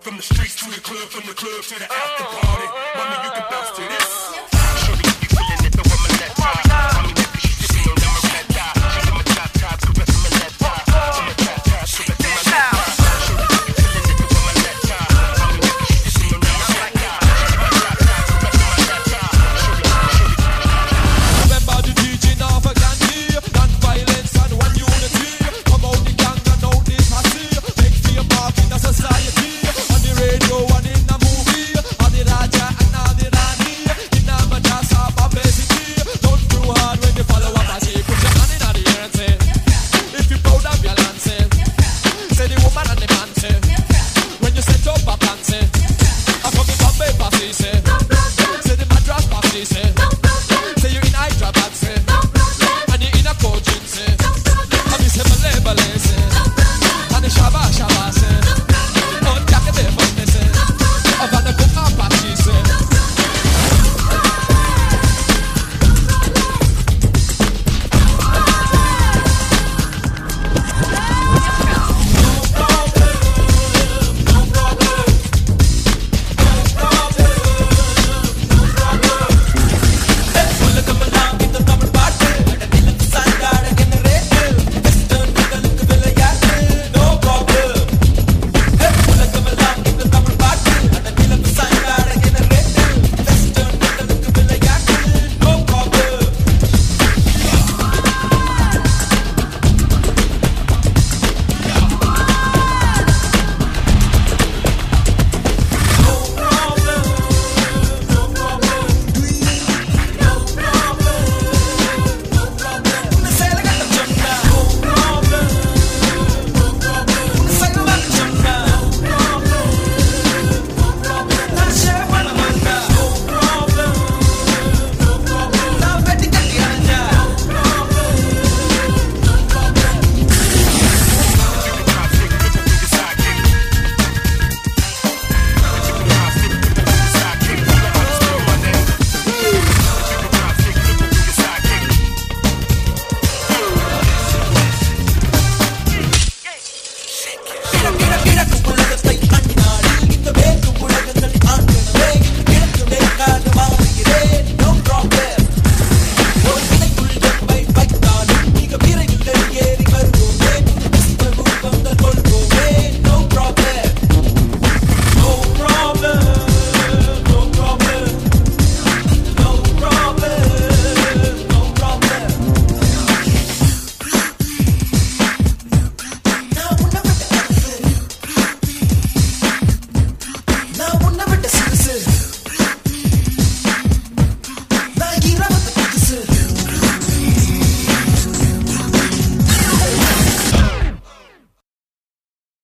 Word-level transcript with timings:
From 0.00 0.16
the 0.16 0.22
streets 0.22 0.56
to 0.56 0.70
the 0.70 0.80
club, 0.80 1.08
from 1.10 1.26
the 1.28 1.34
club 1.34 1.62
to 1.62 1.78
the 1.78 1.84
after 1.84 2.24
party. 2.24 2.66
Mommy, 2.96 3.24
you 3.24 3.30
can. 3.32 3.49